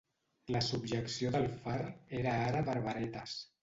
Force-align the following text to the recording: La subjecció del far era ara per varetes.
La 0.55 0.61
subjecció 0.67 1.33
del 1.37 1.47
far 1.61 1.79
era 2.23 2.37
ara 2.51 2.67
per 2.73 2.79
varetes. 2.91 3.43